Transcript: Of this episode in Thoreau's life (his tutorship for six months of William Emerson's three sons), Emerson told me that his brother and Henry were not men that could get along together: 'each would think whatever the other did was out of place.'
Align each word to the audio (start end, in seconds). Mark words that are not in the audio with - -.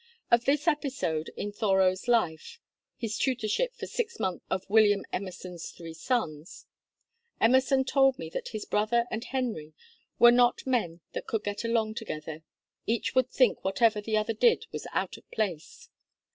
Of 0.31 0.45
this 0.45 0.67
episode 0.67 1.29
in 1.37 1.51
Thoreau's 1.51 2.07
life 2.07 2.59
(his 2.97 3.19
tutorship 3.19 3.75
for 3.75 3.85
six 3.85 4.19
months 4.19 4.43
of 4.49 4.67
William 4.67 5.05
Emerson's 5.13 5.69
three 5.69 5.93
sons), 5.93 6.65
Emerson 7.39 7.83
told 7.83 8.17
me 8.17 8.27
that 8.31 8.47
his 8.47 8.65
brother 8.65 9.05
and 9.11 9.23
Henry 9.23 9.75
were 10.17 10.31
not 10.31 10.65
men 10.65 11.01
that 11.11 11.27
could 11.27 11.43
get 11.43 11.63
along 11.63 11.93
together: 11.93 12.41
'each 12.87 13.13
would 13.13 13.29
think 13.29 13.63
whatever 13.63 14.01
the 14.01 14.17
other 14.17 14.33
did 14.33 14.65
was 14.71 14.87
out 14.91 15.17
of 15.17 15.29
place.' 15.29 15.87